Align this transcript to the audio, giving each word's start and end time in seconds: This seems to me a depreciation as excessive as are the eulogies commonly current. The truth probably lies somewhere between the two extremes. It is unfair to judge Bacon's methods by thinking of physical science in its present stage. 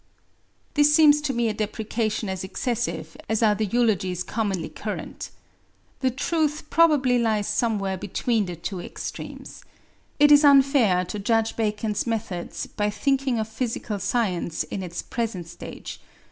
This 0.73 0.95
seems 0.95 1.21
to 1.21 1.31
me 1.31 1.47
a 1.47 1.53
depreciation 1.53 2.27
as 2.27 2.43
excessive 2.43 3.15
as 3.29 3.43
are 3.43 3.53
the 3.53 3.67
eulogies 3.67 4.23
commonly 4.23 4.67
current. 4.69 5.29
The 5.99 6.09
truth 6.09 6.71
probably 6.71 7.19
lies 7.19 7.47
somewhere 7.47 7.97
between 7.97 8.47
the 8.47 8.55
two 8.55 8.79
extremes. 8.81 9.63
It 10.17 10.31
is 10.31 10.43
unfair 10.43 11.05
to 11.05 11.19
judge 11.19 11.55
Bacon's 11.55 12.07
methods 12.07 12.65
by 12.65 12.89
thinking 12.89 13.37
of 13.37 13.47
physical 13.47 13.99
science 13.99 14.63
in 14.63 14.81
its 14.81 15.03
present 15.03 15.45
stage. 15.47 15.99